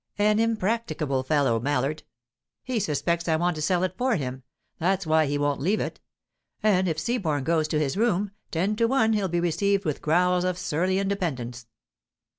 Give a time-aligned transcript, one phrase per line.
[0.17, 2.01] An impracticable fellow, Mallard.
[2.63, 4.41] He suspects I want to sell it for him;
[4.79, 5.99] that's why he won't leave it.
[6.63, 10.43] And if Seaborne goes to his room, ten to one he'll be received with growls
[10.43, 11.67] of surly independence."